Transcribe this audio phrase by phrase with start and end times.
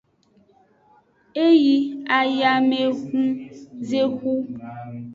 [1.45, 1.77] E yi
[2.17, 4.33] ayamehunzexu.